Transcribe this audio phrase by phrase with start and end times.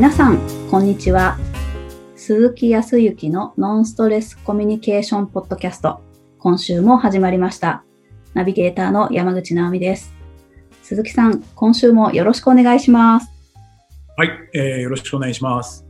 [0.00, 0.38] 皆さん、
[0.70, 1.36] こんにちは。
[2.16, 6.00] 鈴木康之のノンストレスコミュニケーションポッドキャスト。
[6.38, 7.84] 今週も始まりました。
[8.32, 10.14] ナビゲーターの山口直美です。
[10.82, 13.30] 鈴木さん、今週もよろしくお願いします。
[14.16, 15.86] はい、えーよろしくお願いします。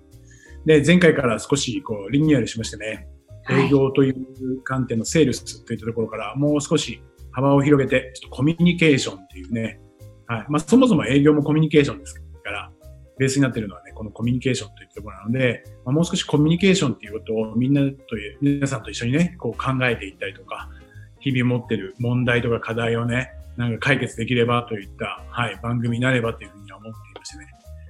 [0.67, 3.07] で、前回から少しこうリニューアルしましてね、
[3.45, 7.01] はい営業という観点のセールスといったところからもう少し
[7.31, 9.81] 幅を広げて、ちょっとコミュニケーションっていうね、
[10.27, 10.47] はい。
[10.49, 12.73] まあ、そもそも営業もコミュニケーションですから、
[13.21, 20.71] ベースになっているのはね、このコミュニケーションというところなので、まあ、もう少しコミュニケーションっていうことをみんなという、皆さんと一緒にね、こう考えていったりとか、
[21.19, 27.47] 日々持ってる問題とか課題をね、なんか解決できればといった、はい、番組になればというふうには思っていましてね。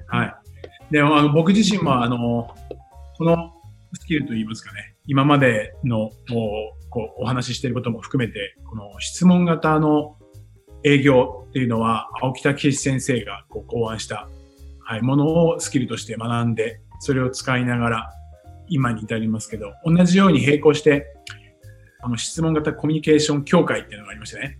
[0.09, 0.34] はい。
[0.91, 2.52] で、あ僕自身も、あの、
[3.16, 3.52] この
[3.92, 6.10] スキルといいますかね、今までのお
[6.90, 10.16] こうお話ししていることも含めて、この質問型の
[10.82, 14.29] 営業っていうのは、青木武先生がこう考案した、
[14.91, 18.10] はい、ものをスキルとして学んで、それを使いながら、
[18.66, 21.07] 今に至りますけど、同じように並行して、
[22.02, 24.59] あの質問型コミュニケーション協会っていうのがありましてね、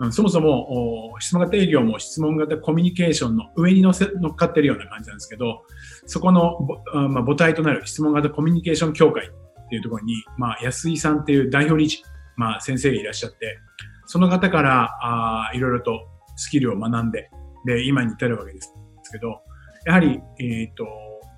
[0.00, 5.62] うんそもそも質問型営業も質問型コミュニケーションの上に乗せ乗っかってるような感じなんですけど、
[6.06, 12.02] そこのぼまあ母体となる質問型コミュニケーション協会っていうところに、まあ、安井さんっていう代表理事、
[12.36, 13.60] まあ、先生がいらっしゃって、
[14.06, 16.00] その方からあーいろいろと
[16.34, 17.30] スキルを学んで、
[17.64, 18.72] で、今に至るわけです
[19.12, 19.40] けど、
[19.88, 20.86] やはり、えっ、と、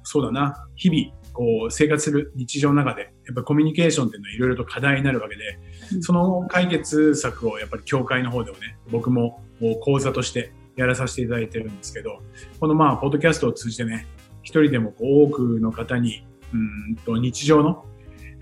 [0.03, 5.57] そうだな、日々、こう、生活する日常の中で、やっぱりコミュニケーションっていうのはいろいろと課題になるわけで、
[5.95, 6.03] うん。
[6.03, 9.41] その解決策をやっぱり協会の方でもね、僕も
[9.85, 12.23] 講座としてやらさせていただいてるんですけど、
[12.59, 14.09] このまあ、ポッドキャストを通じてね、
[14.43, 17.85] 一人でも多くの方に、うーんと日常の、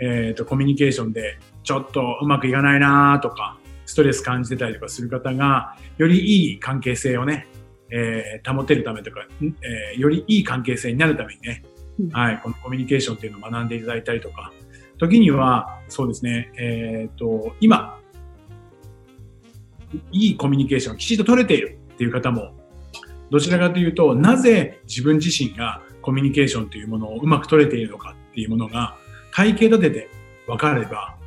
[0.01, 7.47] えー、とコミュニケーションでちょっとうまくいかないなとか、ストレス感じてたりとかする方が、よりいい関係性をね、
[7.91, 11.63] えー保てるためとか、んえーよりいい関係性になるためにね、
[12.01, 12.09] うん。
[12.11, 14.53] はい、このコミュニケーションっていうのを学んでいただいたりとか、
[14.99, 17.99] 時には、そうですね、えっ、と、今、
[20.13, 22.53] いいコミュニケーションをきちんと取れているっていう方も、
[23.31, 28.97] どちらかというと、なぜ自分自身がコミュニケーションというものをうまく取れているのかっていうものが
[29.33, 30.09] 体系立てて
[30.47, 31.19] 分かれば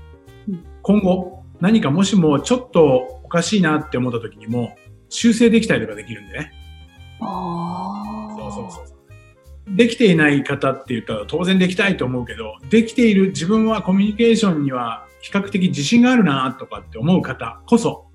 [0.47, 4.75] うん、今後何かもしもちょっとおかしいなって思った時にも
[5.11, 6.51] 修正できたりとかできるんでね。
[7.19, 9.75] あそうそうそうそう。
[9.75, 18.07] できていない方って言ったら当然できたいと思うけど、できている自分はコミュニケーションには比較的自信があるなとかって思う方こそ、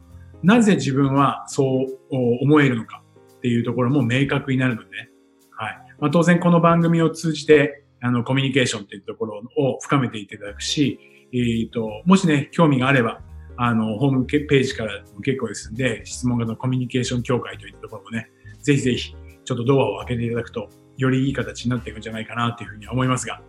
[0.43, 1.99] なぜ自分はそう
[2.43, 3.03] 思えるのか
[3.39, 5.11] っていうところも明確になるのでね。
[5.53, 5.79] はい。
[5.99, 10.99] まあ、当然この番組を通じて、あの、コミュニケーションっていうところを深めていっていただくし、
[11.33, 13.21] えっ、と、もしね、興味があれば、
[13.57, 18.31] あの、ホームページからも結構ですんで、質問型のコミュニケーション協会といったところもね、
[18.63, 23.41] ぜひぜひ、ちょっとドアを開けていただくと、よりいい形になっていくんじゃないかなというふうに思いますが。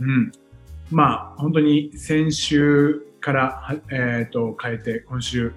[0.00, 0.32] うん。
[0.90, 5.52] まあ、本当に先週から、えっ、と、変えて、今週、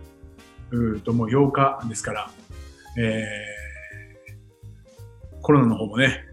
[0.71, 2.31] うーともう8日ですから、
[2.97, 6.25] えー、コロナの方もね、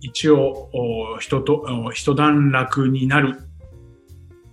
[0.00, 3.45] 一応、人と、お一段落になる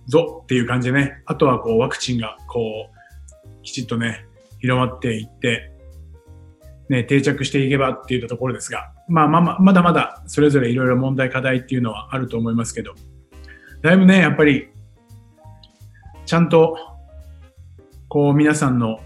[0.06, 4.26] ぞっていう感じでね、あとはこうワクチンがこう、きちっとね、
[4.60, 5.70] 広まっていって、
[6.88, 12.94] ね、定着していけばっていうところですが、まあまあまあ、まだまだそれぞれいろいろ問題課題っていうのはあると思いますけど、
[13.82, 14.68] だいぶね、やっぱり、
[16.26, 16.76] ちゃんと、
[18.08, 19.00] こう皆さんの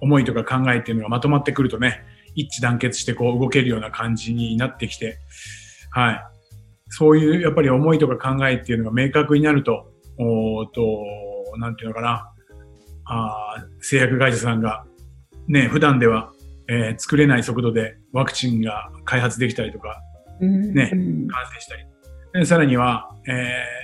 [0.00, 2.02] 思いとか考えっていうのがまとまってくるとね、
[2.34, 5.18] 一致団結してこう動けるような感じになってきて、
[5.90, 6.20] はい。
[6.88, 11.04] そういうやっぱり思いとか考えっていうのが明確になると、おーと、
[11.58, 12.32] なんていうのかな、
[13.04, 14.84] あー製薬会社さんが、
[15.48, 16.32] ね、普段では、
[16.68, 20.00] えー作れない速度でワクチンが開発できたりとか、
[20.40, 20.74] うん。
[20.74, 21.28] ねうん。
[21.28, 21.84] 完成したり。
[22.32, 23.32] でさらには、え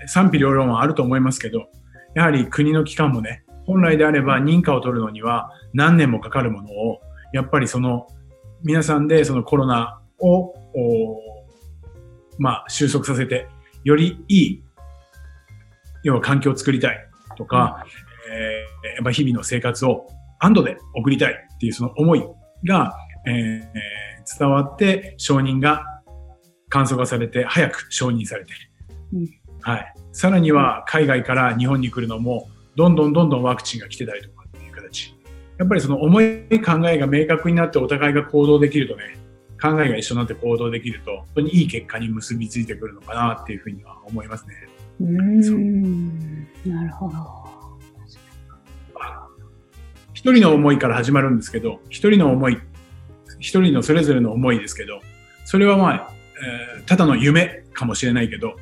[0.05, 1.69] ー賛否両論はあると思いますけど、
[2.15, 7.01] やはり国の機関もね、本来であれば認可を取るのには何年もかかるものを、
[7.33, 8.07] やっぱりその、
[8.65, 11.21] 皆さんでそのコロナを、お
[12.39, 13.47] まあ、収束させて、
[13.85, 14.65] よりいい、
[16.03, 17.85] 要は環境を作りたいとか、
[18.31, 20.07] えーやっぱ日々の生活を
[20.41, 22.25] 安堵で送りたいっていうその思い
[22.65, 22.93] が、
[23.27, 23.63] えー
[24.39, 25.85] 伝わって承認が
[26.69, 28.53] 簡素化されて早く承認されて、
[29.13, 29.95] うんはい。
[30.13, 35.15] さらには海外から日本に来るのもどんどんどんどんワクチンが来てたりとかっていう形。
[35.59, 39.17] やっぱりその思い考えが明確になってお互いが行動できるとね、
[39.61, 44.55] 考えが一緒になって行動できると、本当にいい結果に結びついてくるのかなっていうふうには思いますね。
[45.01, 47.17] うーんなるほど。
[50.15, 52.59] 一人の思いから始まるんですけど、一人の思い、
[53.41, 55.01] 一人のそれぞれの思いですけど、
[55.45, 56.13] それはまあ、
[56.77, 58.57] えーただの夢かもしれないけど、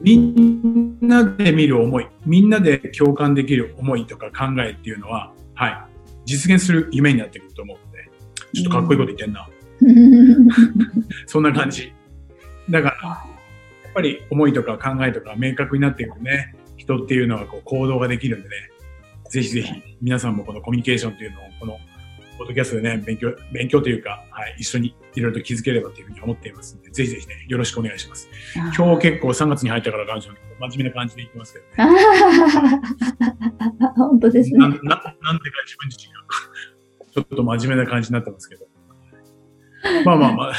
[0.00, 5.78] みんなで見る思い、みんなで共感できる思いとか考えっていうのは、はい、
[6.24, 8.10] 実現する夢になってくると思うので、
[8.54, 9.48] ちょっとかっこいいこと言ってんな。
[11.26, 11.92] そんな感じ。
[12.70, 13.24] だから、
[13.94, 18.54] ぱり思いとか考えとか明確になっていくね、人っていうのはこう行動ができるんでね、
[19.30, 21.78] ぜひぜひ皆さんもこのコミュニケーションっていうのをこの
[22.36, 28.28] ポッドキャストでね、勉強、勉強というか、はい、一緒にいろいろと気づければというふうに思っていますので、ぜひぜひね、よろしくお願いします。
[28.76, 31.98] 今日結構3月に入ったから感じ真面目な感じでいきますけどね。
[33.96, 34.58] 本当ですね。
[34.58, 35.08] なんなんなんでか
[35.64, 36.20] 自分自身が
[37.12, 38.66] ちょっと真面目な感じになってますけど。
[40.04, 40.54] まあまあまあ、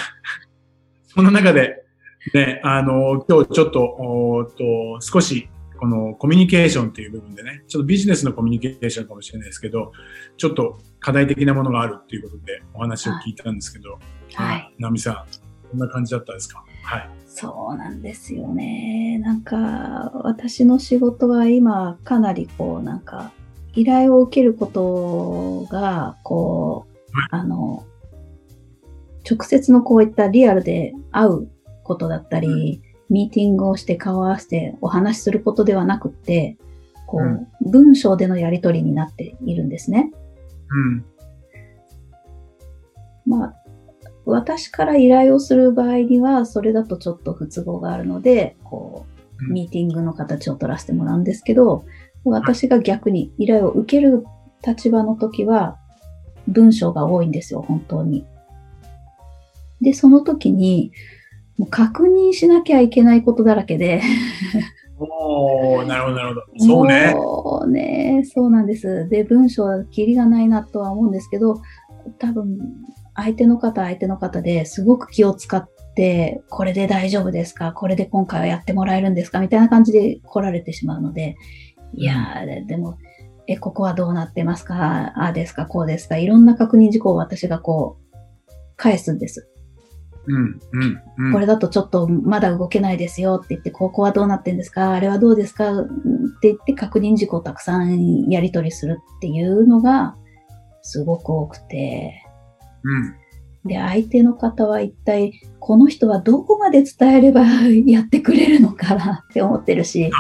[1.04, 1.85] そんな中で、
[2.33, 9.92] ね、あの、今日ちょっと、おと、少し、このコミュニケーションっていう部分でね、ちょっとビジネスのコミュニケーションかもしれないですけど、
[10.38, 14.00] ちょっと課題的なものがあるっていうことでお話を聞いたんですけど、
[14.33, 14.74] はい。
[14.80, 16.63] ナミさん、こんな感じだったですか？
[16.83, 17.10] はい。
[17.27, 19.19] そうなんですよね。
[19.19, 23.33] なんか、私の仕事は今、かなりこう、なんか、
[23.74, 26.92] 依頼を受けることが、こう、
[27.31, 27.86] あの、
[29.30, 31.50] 直接のこういったリアルで会う
[31.86, 36.58] ことだったり、ミーティングをして顔を合わせてお話しすることではなくって、
[37.06, 40.12] こう、文章でのやり取りになっているんですね。
[40.70, 41.06] うん。
[43.26, 43.56] まあ、
[44.26, 49.16] 私から依頼をする場合には、それだとちょっと不都合があるので、こう、うん
[49.50, 51.84] ミーティングの形を取らせてもらうんですけど、
[52.24, 54.26] 私が逆に依頼を受ける
[54.66, 55.78] 立場の時は、
[56.48, 58.26] 文章が多いんですよ、本当に。
[59.81, 60.92] で、その時に、
[61.57, 64.02] もう確認しなきゃいけないことだらけで、
[65.00, 66.42] おー、 なるほど、なるほど。
[66.57, 67.13] そうね。
[67.13, 69.07] もうね、そうなんです。
[69.10, 71.62] で、文章はキリがないなとは思うんですけど、
[72.19, 72.57] 多分、
[73.16, 77.72] 相手の方、相手の方ですごく気を使って、これで大丈夫ですか？
[77.72, 79.40] これで今回はやってもらえるんですか？
[79.40, 81.36] みたいな感じで来られてしまうので、
[81.94, 82.98] いやー、ででも、
[83.48, 85.13] え、ここはどうなってますか？
[85.16, 85.66] ああですか？
[85.66, 86.18] こうですか？
[86.18, 88.16] いろんな確認事項を私がこう、
[88.75, 89.48] 返すんです。
[90.27, 91.33] うん、うん、うん。
[91.33, 94.92] これだとちょっとまだ動けないですよって言って、ここはどうなってんですか？
[94.92, 95.81] あれはどうですか？
[95.81, 95.86] っ
[96.42, 100.16] て言って確認事項をたくさんやり取りするっていうのが
[100.81, 102.24] すごく多くて、
[102.83, 103.16] うん。
[103.68, 107.45] で、相手の方は一体この人はどこまで伝えれば
[107.88, 110.12] やってくれるのかなって思ってるし、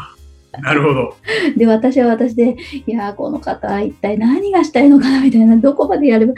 [0.61, 1.15] なるほど。
[1.57, 2.55] で、私は私で、
[2.87, 6.33] いやー、この方は一体何がしたいのかなみたいな、どこまでやれば、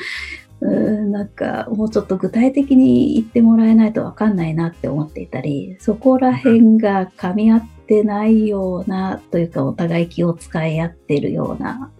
[0.62, 11.92] うーん、なんか、もうちょっと具体的に言ってもらえないとわかんないなって思っていたり、そこら辺が噛み合ってないような、というか、お互い気を使い合ってるような。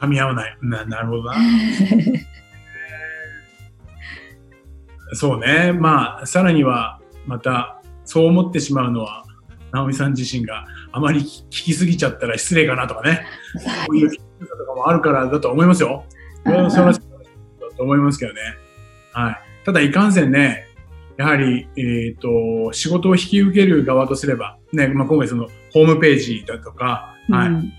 [0.00, 0.56] 噛み合わない。
[0.62, 1.34] ななるほどな。
[5.12, 5.72] そうね。
[5.72, 9.24] まあ、さらには、また、そう思ってしまうのは、
[9.72, 13.26] 直美さん自身があまり聞きすぎちゃったら失礼かなとかね。
[13.86, 14.10] こういう
[14.40, 16.04] とかもあるからだと思いますよ。
[16.44, 18.40] それはそれはそうだと思いますけどね。
[19.12, 19.36] はい。
[19.64, 20.66] ただ、いかんせんね、
[21.16, 27.48] やはり、えっ、と、仕事を引き受ける側とすれば、ね、まあ、今回その、ホームページだとか、はい。
[27.48, 27.72] うん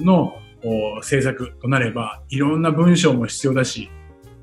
[0.00, 3.90] のお制作となれば、いろんな文章も必要だし、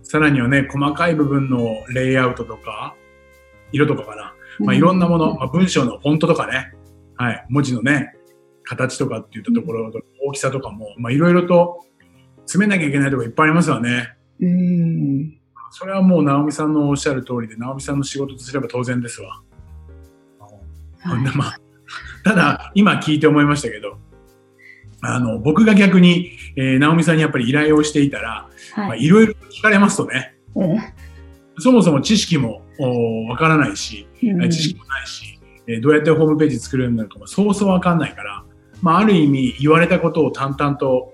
[0.04, 1.60] さらにはね、細かい部分の
[1.94, 2.96] レイアウトとか、
[3.72, 4.34] 色とかかな。
[4.60, 6.74] まあ、いろんなもの、まあ、文章のフォントとかね、
[7.16, 8.16] はい、文字のね、
[8.75, 9.92] 形とかっていったところ、
[10.25, 11.86] 大きさとかも、まあ、いろいろと
[12.46, 14.15] 詰めなきゃいけないところいっぱいありますわね。
[14.39, 15.38] うん。
[15.72, 19.42] それはもう、直美さんのおっしゃる通りで、直美さんの仕事とすれば当然ですわ。
[21.00, 21.60] はい まあ、
[22.24, 23.98] ただ、今聞いて思いましたけど、
[25.01, 29.03] あの、僕が逆に、えー、直美さんにやっぱり依頼をしていたら、まあ、はい。
[29.03, 30.77] いろいろ聞かれますとね、うん
[31.60, 38.43] そもそも知識もおわからないし、うん知識もないし、えーどうやってホームページ作れるのかもそうそうわかんないから、
[38.84, 41.13] まあ、ある意味言われたことを淡々と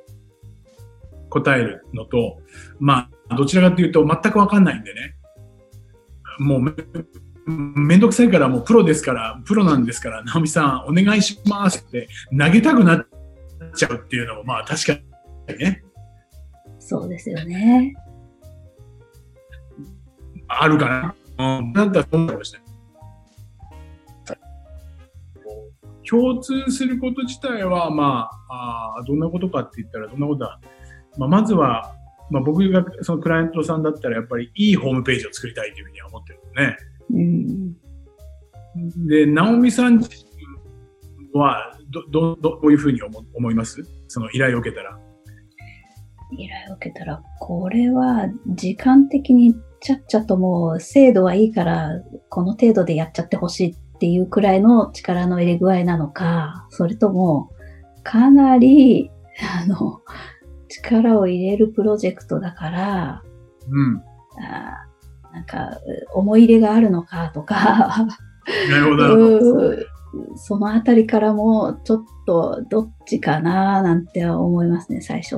[1.29, 2.39] 答えるのと、
[2.79, 5.15] まあ、どちらかというと全くわかんないんでね、
[6.39, 6.73] もうめ、
[7.45, 13.07] めんどくさいからもうプロですから、プロなんですから、直美さんお願いしますって投げたくなっ
[13.75, 15.83] ちゃうっていうのもまあ確かにね、
[16.79, 17.93] そうですよね。
[20.47, 21.59] あるかな。
[21.59, 22.68] うん、なんだと思いました。
[26.09, 30.59] 共通すること自体は、まあ、あーどんなことかって言ったら、どんなことだ。
[31.17, 31.95] まあ、まずは、
[32.31, 36.77] まあ、僕がそのクライアントさんだったら、やっぱりいいホームページを作りたいというふうには思ってるんですね。
[37.11, 39.07] うん。
[39.07, 43.83] で、ナオミさん自身は、ど、ど、どういうふうに思思います？
[44.07, 44.99] その依頼を受けたら。
[46.31, 51.89] 依頼を受けたら、これは時間的にちゃっちゃともう精度はいいから、
[52.29, 57.51] この程度でやっちゃってほしいっていうくらいの力の入れ具合なのか、それとも、
[58.03, 59.11] かなり、
[59.61, 60.01] あの、
[60.67, 63.23] 力を入れるプロジェクトだから、
[63.69, 64.03] うん。
[64.41, 64.89] あー
[65.33, 65.79] なんか、
[66.13, 68.07] 思い入れがあるのかとか、
[68.69, 75.37] なるほど、そのあたりからも、ちょっとどっちかななんて思いますね、最初。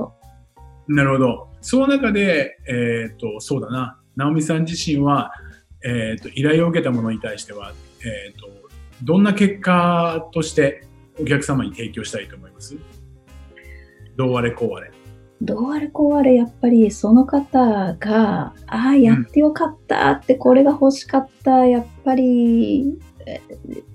[0.88, 1.48] なるほど。
[1.62, 4.00] その中で、えっ、と、そうだな。
[4.16, 5.32] 直美さん自身は、
[5.84, 7.74] えっ、と、依頼を受けたものに対しては、
[8.04, 8.50] えっ、と、
[9.04, 10.86] どんな結果として
[11.20, 12.78] お客様に提供したいと思います？
[14.16, 14.92] どうあれこうあれ。
[15.42, 23.42] どうあれこうあれ、やっぱりその方が、ああ、やってよかったって、これが欲しかった、やっぱりえ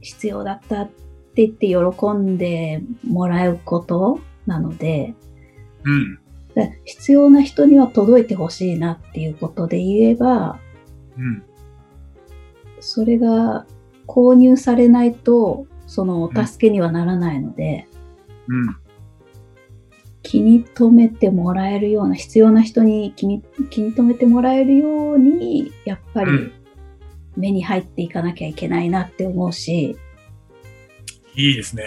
[0.01, 5.15] 必要だったって言って喜んでもらうことなので、
[5.85, 6.19] うん。
[6.55, 10.59] で必要な人には届いてほしいなっていうことで言えば、
[11.17, 11.45] うん。
[12.87, 13.67] それが
[14.07, 17.89] 購入されないと、そのお助けにはならないので、
[18.47, 18.77] うん。
[20.23, 26.53] 気に留めてもらえるような、必要な人に気に気に留めてもらえるように、やっぱりうん
[27.37, 29.97] 目に入っていかなきゃいけないなって思うし、
[31.35, 31.85] いいですね。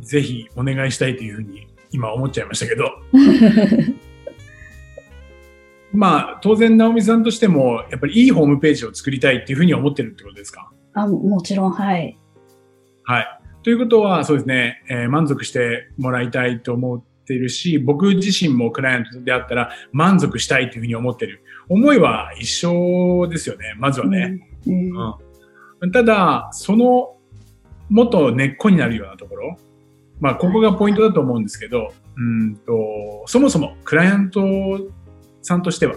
[0.00, 2.90] ぜひお願いしたいというふうに今思っちゃいましたけど。
[5.92, 10.70] まあ、当然、直美さんとしても、やっぱりいいホームページを作りたいっていうふうに思ってるってことですか？
[10.94, 12.18] あもちろん、はい。
[13.04, 13.26] はい。
[13.62, 21.42] ということは、そうですね、えー満足してもらいたいと思っているし、僕自身もクライアントであったら満足したいというふうに思ってる。
[21.68, 24.40] 思いは一緒ですよね、まずはね。
[24.66, 24.92] うん。
[25.80, 27.16] うん、ただ、その、
[27.88, 29.56] もっと根っこになるようなところ。
[30.20, 34.40] まあ、ここがポイントだと思うんですけど、うんと、そもそもクライアント
[35.48, 35.96] さんとしては、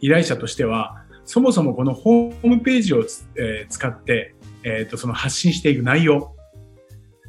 [0.00, 6.34] 依頼者としては、そもそもこのホームページをつ、えー使って、えっ、と、その発信していく内容。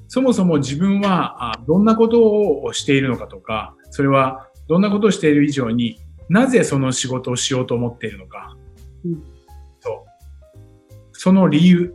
[0.08, 8.58] そもそも自分はあどんなことをしているのかとか、それはどんなことをしている以上になぜその仕事をしようと思っているのか。
[9.05, 9.24] うん
[9.79, 11.00] そう。
[11.13, 11.93] その理由。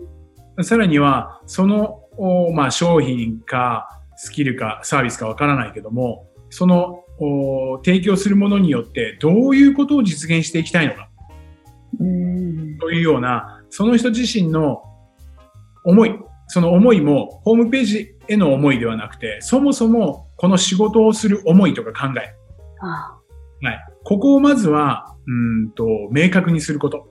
[0.62, 7.03] さらには、その、おまあ、商品か、スキルか、サービスかわからないけども、その、お
[7.84, 11.08] 提供するものによって、どういうことを実現していきたいのか、
[12.00, 12.78] うん。
[12.78, 14.82] というような、その人自身の
[15.84, 16.18] 思い、
[16.48, 22.34] その思いも、ホームページへの思いではなくて、そもそも、この仕事をする思いとか考え、
[22.80, 23.16] あ
[23.62, 23.78] はい。
[24.04, 27.08] ここをまずは、うーんと、明確にすること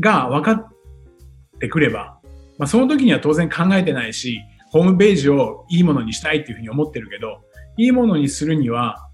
[0.00, 0.68] が分かっ
[1.60, 2.18] てくれば、
[2.58, 7.42] まあ、その時には当然考えてないし、ホームページをいいものにしたいっていうふうに思ってるけど、
[7.76, 9.08] いいものにするには、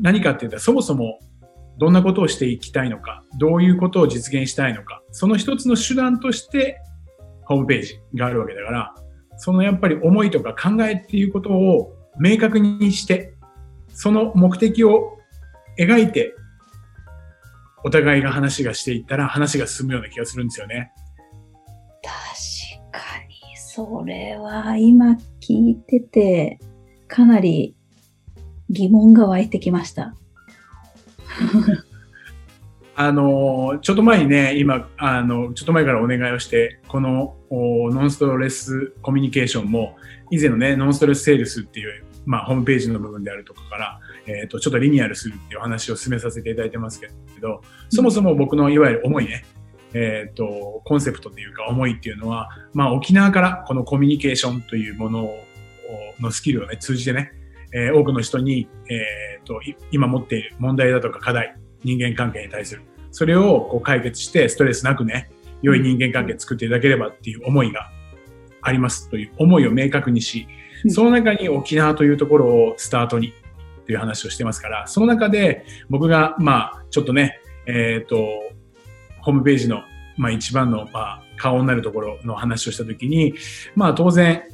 [0.00, 1.18] 何かって言ったらそもそも
[1.78, 6.80] どんなことをしていきたいのか、どういうことを実現したいのか、その一つの手段として
[7.44, 8.94] ホームページがあるわけだから、
[9.36, 13.34] そのやっぱり思いとか考えっていうことを明確にして、
[13.88, 15.18] その目的を
[15.78, 16.34] 描いて、
[17.84, 20.92] お互いが話がしていったら話が進むような気がするんですよね。
[22.02, 26.58] 確かに、それは今聞いてて、
[27.14, 27.76] かなり
[28.70, 30.16] 疑問が湧いてきました。
[32.96, 39.96] あの、ちょっと前にね、今、あの、ちょっと前からお願いをして、このノンストレスコミュニケーションも、
[40.32, 49.44] 以前のね、ノンストレスセールスっていう、まあ、ホームページの部分であるとかから、えっ、と、ちょっとリニューアルするっていうお話を進めさせていただいてますけど、そもそも僕のいわゆる思いね、
[49.92, 55.44] えっ、と、コンセプトっていうか思いっていうのは、まあ、沖縄からこのコミュニケーションというものを
[56.20, 57.32] のスキルをね、通じてね、
[57.72, 65.30] えー多くの人に、えっ、と、い今持っている問題だとか課題、人間関係に対する、それをこう解決してストレスなくね、
[65.62, 67.90] 良い人間関係作っていただければっていう思いが
[68.60, 70.46] ありますという思いを明確にし
[70.84, 70.90] う、ん。
[70.90, 73.32] その中に沖縄というところをスタートに
[73.86, 78.16] という話をしてますから、その中で僕がまあちょっとね、えっ、と、
[79.20, 79.82] ホームページの
[80.16, 83.34] まあ一番のまあ顔になるところの話をしたときに、
[83.74, 84.44] まあ当然、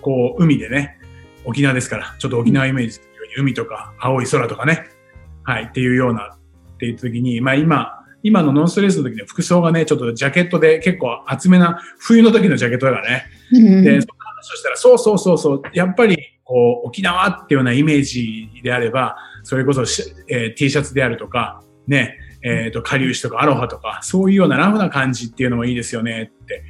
[0.00, 0.98] こう海でね、
[1.44, 4.88] 沖縄ですから、ちょっと沖縄イメージするように海とか青い空とかね、
[5.44, 6.36] はい、っていうような
[6.74, 13.26] って言った時に、まあ今、今のノンストレスの時の服装がね、ちょっとジャケットで結構厚めな冬の時のジャケットだからね。
[13.52, 26.62] うんで、その話をしたら、そうそうそうそう、やっぱりこう沖縄っていうようなイメージであれば、それこそし、えー T シャツであるとか、ね、えっ、と、かりゆしとかアロハとか、そういうようなラフな感じっていうのもいいですよねって。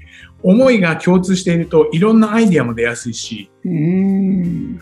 [0.43, 4.79] 思いが共通していると、いろんなアイディアも出やすいし、うん。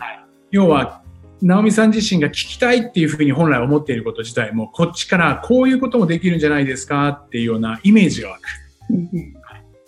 [0.51, 1.03] 要は、
[1.41, 8.41] 直美さん自身が聞きたいっていうふうに本来思っていること自体も、こっちからこういうこともできるんじゃないですかっていうようなイメージが湧く。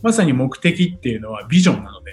[0.01, 2.11] まさに目的っていうのはビジョンなので、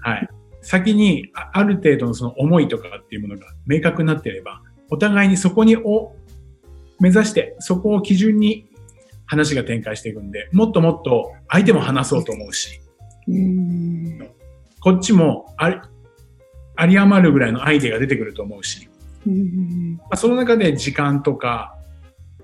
[0.00, 0.28] はい。
[0.62, 6.14] 先にある程度のその思いとかっていうものが明確になっていれば、お互いにそこにを
[7.00, 8.66] 目指して、そこを基準に
[9.26, 12.80] 話が展開していくんで、もっともっと相手も話そうと思うし、
[14.80, 15.76] こっちもあり
[16.76, 18.88] あり余るぐらいのアイデアが出てくると思うし、
[19.26, 21.76] まあ、その中で時間とか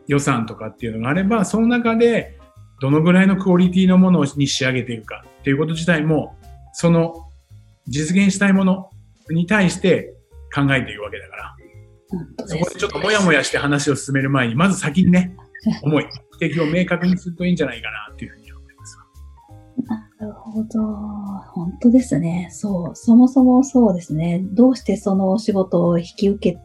[0.06, 2.38] 予算とかっていうのがあれば、その中で
[2.80, 6.36] どのぐらいのクオリティのものに仕上げていくかっていうこと自体も、
[6.72, 7.28] その
[7.86, 8.90] 実現したいもの
[9.30, 10.14] に対して
[10.54, 11.56] 考えていくわけだから、
[12.46, 15.36] そこでちょっともやもやして話を進める前に、まず先にね、
[15.82, 18.98] 思い、目的を明確にするといいんじゃないかなっていうふうに思います。
[19.86, 20.82] なるほど。
[21.52, 22.48] 本当ですね。
[22.50, 22.96] そう。
[22.96, 24.40] そもそもそうですね。
[24.52, 26.58] どうしてそのお仕事を引き受け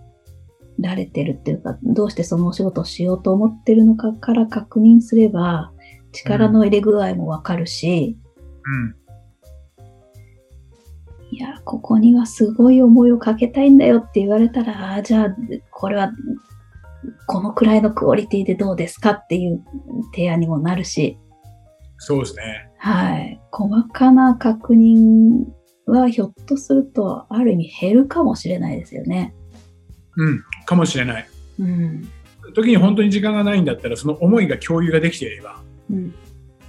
[0.79, 5.71] られてるっていうか、どうしてそのお仕事をしようと思ってるのかから確認すれば、
[6.11, 8.17] 力の入れ具合もわかるし、
[8.63, 8.95] うん。
[11.31, 15.35] いや、ここにはすごい思いをかけたいんだよって言われたら、ああ、じゃあ、
[15.71, 16.11] これは
[17.27, 19.63] このくらいのクオリティでどうですかっていう
[20.13, 21.17] 提案にもなるし。
[21.97, 22.69] そうですね。
[22.77, 23.41] はい。
[23.51, 25.45] 細かな確認
[25.85, 29.33] はひょっとするとある意味減るかもしれないですよね。
[30.17, 31.27] うん、かもしれない。
[31.59, 32.09] うん。
[32.53, 35.59] 時に本当に時間がないんだったらその思いが共有ができていれば、
[35.89, 36.13] うん、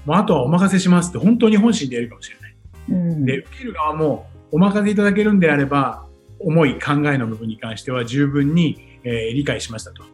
[0.04, 2.56] もうあとはお任せしますって本当に本心でやるかもしれない。
[2.88, 6.06] うん、で、受ける側もお任せいただけるんであれば、
[6.38, 10.04] 思い、考えの部分に関しては十分に、えー、理解しましたと。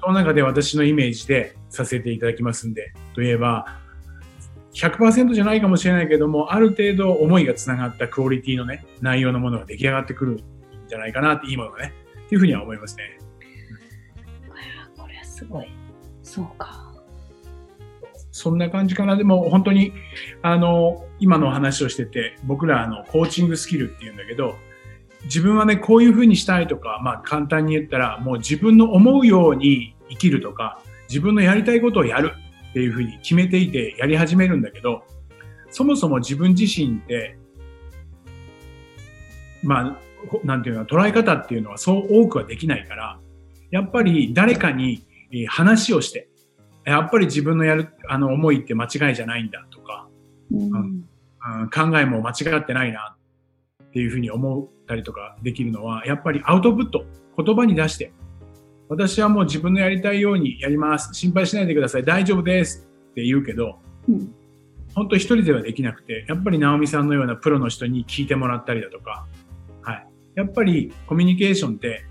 [0.00, 3.78] その中で私のイメージでさせていただきますんで、といえば、
[4.74, 10.42] 100%じゃないかもしれないけども、ある程度思いがつながったクオリティのね、内容のものが出来上がってくるん
[10.86, 11.92] じゃないかなって、いいものがね、
[12.26, 13.18] っていうふうには思いますね。
[14.96, 15.68] これはすごい。
[16.22, 16.88] そうか。
[18.30, 19.16] そんな感じかな。
[19.16, 19.92] でも本当に、
[20.42, 24.56] あの、今の話をしてて、僕らあの、コーチングスキルっていうんだけど、
[25.24, 32.32] 自分はね、こういうふうにしたいとか、まあ簡単に言ったら、もう自分の思うように生きるとか、自分のやりたいことをやる
[32.70, 35.02] っていうふうに決めていてやり始めるんだけど、
[35.70, 37.36] そもそも自分自身って、
[39.62, 39.98] まあ、
[40.44, 43.18] なんていうの、捉え方っていうのはそう多くはできないから、
[43.70, 45.04] やっぱり誰かに
[45.48, 46.28] 話をして、
[46.84, 50.08] やっぱり自分のやる、あの思いって間違いじゃないんだとか、
[50.50, 51.04] うん、
[51.60, 53.16] うん、考えも間違ってないな
[53.82, 57.04] っていうふうに思ったりとかできるのは、やっぱりアウトプット、
[57.36, 58.12] 言葉に出して、
[58.88, 61.14] 私はもう自分のやりたいようにやります。
[61.14, 62.04] 心配しないでください。
[62.04, 64.34] 大丈夫ですって言うけど、うん、
[64.94, 69.26] 本当一人ではできなくて、やっぱり直美さんのようなプロの人に聞いてもらったりだとか、
[69.82, 70.06] はい。
[70.34, 72.04] やっぱりコミュニケーションって、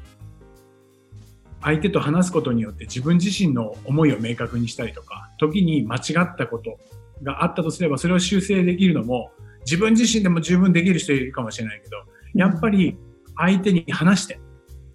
[1.62, 6.80] 相手と話すことによって自分自身の思いを明確にしたりとか、時に間違ったこと
[7.24, 9.32] があったとすれば、それを修正できるのも、
[9.66, 11.98] 自分自身でも十分できる人いるかもしれないけど、
[12.34, 12.98] やっぱり
[13.36, 14.40] 相手に話して、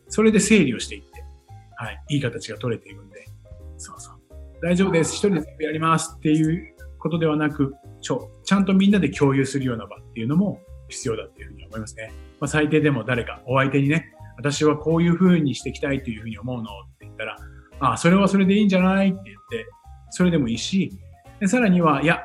[0.08, 1.24] それで整理をしていって、
[1.76, 3.26] はい、いい形が取れていくんで、
[3.78, 4.14] そうそう。
[4.62, 5.14] 大丈夫です。
[5.14, 12.12] 一人で全部やりますっていうことではなく、ちょ、ちゃんとみんなで共有するような場っていうのも必要だっていうふうに思いますね。
[12.40, 16.64] まあ、最低でも誰かお相手にね、私はこういうふうにしていきたいというふうに思うのっ
[16.98, 17.36] て言ったら、
[17.80, 19.66] ああ、それはそれでいいんじゃないって言って、
[20.10, 20.92] それでもいいし、
[21.40, 22.24] でさらには、いや、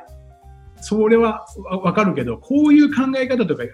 [0.80, 1.44] それは
[1.82, 3.64] わかるけど、こういう考え方とか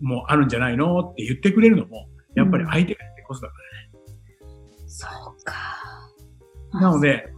[0.00, 4.80] もあるんじゃないのって言ってくれるのも、やっぱり相手がやってこそだからね。
[4.82, 5.54] うん、そうか。
[6.72, 7.32] なので、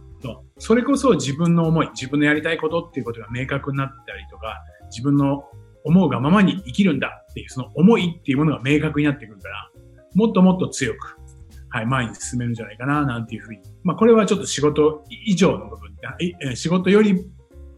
[0.59, 5.43] それこそ自分の思い、自分のやりたいことっていうことが明確になったりとか、自分の
[5.83, 9.69] 思うがままに生きるんだっていう、その思いっていうものが明確になってくるから、
[10.13, 11.17] もっともっと強く、
[11.69, 13.59] はい、前に進めるんじゃないかな、なんていうふうに。
[13.83, 17.25] まあ、これはちょっと仕事以上の部分、仕事より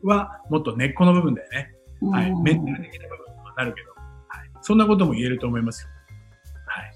[0.04, 1.74] はもっと根っこの部分だよね。
[2.02, 2.36] はい。
[2.44, 3.95] メンタル的な部分はなるけど、はい。
[4.66, 5.90] そんなことも言えると思いますよ。
[6.66, 6.92] はい。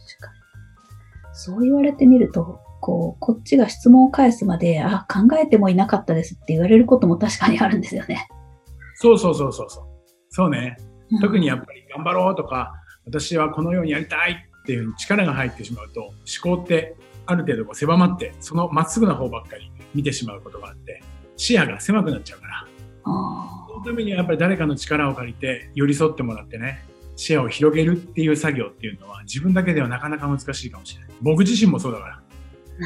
[1.33, 8.27] そう言われてみると、こう、こっちが質問を返すまで、あ、考えてもいなかったですって言われることも確かにあるんですよね。
[8.95, 9.83] そうそうそうそうそう。
[10.29, 10.77] そうね。
[11.21, 12.73] 特にやっぱり頑張ろうとか、
[13.05, 16.95] 私はこのようにやりたいっていう力が入ってしまうと、思考って
[17.27, 21.03] ある程度こう狭まって、そのまっすぐな方ばっかり見てしまうことがあって、
[21.37, 22.65] 視野が狭くなっちゃうから。
[23.03, 26.83] そのためにはやっぱり誰かの力を借りて寄り添ってもらってね、
[27.19, 31.09] 視野を広げるっていう作業っていうのは自分だけではなかなか難しいかもしれない。
[31.21, 32.21] 僕自身もそうだから。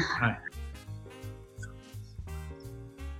[0.02, 0.40] はい。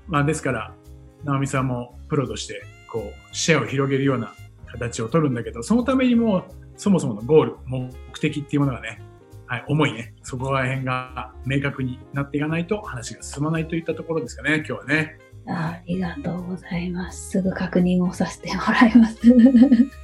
[0.09, 0.75] まあですから、
[1.23, 4.35] 直美さんもプロとしてこう視野を広げるような
[4.67, 6.47] 形を取るんだけど、そのためにも
[6.77, 9.01] そもそものゴール、目的っていうものがね、
[9.47, 15.17] はい、思いね、そこら辺が明確になっていかないと話が進まないといったところですかね、今日はね。
[15.47, 17.31] ありがとうございます。
[17.31, 19.21] すぐ確認をさせてもらいます。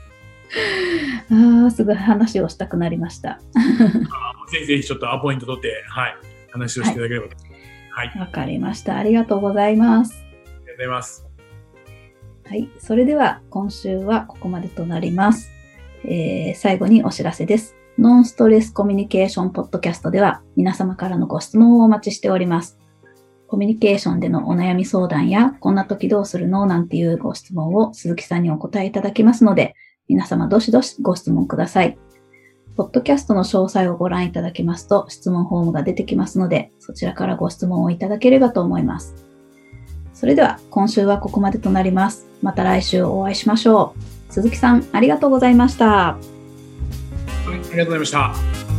[1.31, 3.41] ああ、すぐ話をしたくなりました。
[4.51, 6.17] ぜひぜひちょっとアポイント取って、はい、
[6.51, 7.37] 話をしていただければと。
[7.93, 8.97] はい、わかりました。
[8.97, 10.15] ありがとうございます。
[10.15, 11.27] ありがとうございます。
[12.49, 12.69] はい。
[12.79, 15.51] それでは、今週はここまでとなります。
[16.05, 17.77] えー最後にお知らせです。
[17.99, 22.79] ノンストレスコミュニケーションポッドキャストでは、皆様からのご質問をお待ちしております。
[23.47, 29.75] コミュニケーションでのお悩み相談や、こんな時どうするのなんていうご質問を鈴木さんにお答えいただきますので、
[30.11, 31.97] 皆様どしどしご質問ください。
[32.77, 39.15] ポッドキャストの詳細をご覧いただけますと、質問フォームが出てきますので、そちらからご質問をいただければと思います。
[40.13, 42.27] それでは、今週はここまでとなります。
[42.43, 43.95] また来週お会いしましょ
[44.29, 44.33] う。
[44.33, 45.87] 鈴木さん、ありがとうございました。
[45.87, 46.19] は
[47.47, 48.70] い、ありがとうございました。